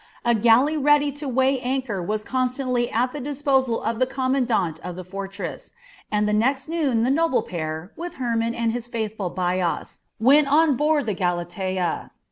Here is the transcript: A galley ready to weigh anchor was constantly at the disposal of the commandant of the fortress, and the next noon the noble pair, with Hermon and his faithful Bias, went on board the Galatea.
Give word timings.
A 0.25 0.33
galley 0.33 0.77
ready 0.77 1.11
to 1.11 1.27
weigh 1.27 1.59
anchor 1.59 2.01
was 2.01 2.23
constantly 2.23 2.89
at 2.89 3.11
the 3.11 3.19
disposal 3.19 3.83
of 3.83 3.99
the 3.99 4.07
commandant 4.07 4.79
of 4.79 4.95
the 4.95 5.03
fortress, 5.03 5.73
and 6.11 6.27
the 6.27 6.33
next 6.33 6.67
noon 6.67 7.03
the 7.03 7.11
noble 7.11 7.43
pair, 7.43 7.91
with 7.95 8.15
Hermon 8.15 8.55
and 8.55 8.71
his 8.71 8.87
faithful 8.87 9.29
Bias, 9.29 10.01
went 10.19 10.51
on 10.51 10.75
board 10.75 11.05
the 11.05 11.13
Galatea. 11.13 12.09